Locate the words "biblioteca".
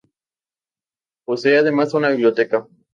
2.09-2.67